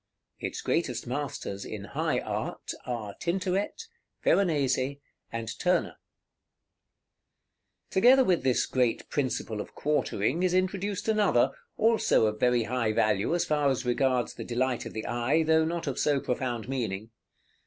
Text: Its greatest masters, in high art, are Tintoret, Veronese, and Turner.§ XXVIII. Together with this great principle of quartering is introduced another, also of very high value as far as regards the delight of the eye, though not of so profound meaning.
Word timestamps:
Its 0.39 0.61
greatest 0.61 1.05
masters, 1.05 1.63
in 1.63 1.83
high 1.83 2.19
art, 2.21 2.71
are 2.87 3.13
Tintoret, 3.19 3.83
Veronese, 4.23 4.97
and 5.31 5.59
Turner.§ 5.59 5.89
XXVIII. 5.93 7.89
Together 7.91 8.23
with 8.23 8.41
this 8.41 8.65
great 8.65 9.07
principle 9.11 9.61
of 9.61 9.75
quartering 9.75 10.41
is 10.41 10.55
introduced 10.55 11.07
another, 11.07 11.51
also 11.77 12.25
of 12.25 12.39
very 12.39 12.63
high 12.63 12.91
value 12.91 13.35
as 13.35 13.45
far 13.45 13.69
as 13.69 13.85
regards 13.85 14.33
the 14.33 14.43
delight 14.43 14.87
of 14.87 14.93
the 14.93 15.05
eye, 15.05 15.43
though 15.43 15.65
not 15.65 15.85
of 15.85 15.99
so 15.99 16.19
profound 16.19 16.67
meaning. 16.67 17.11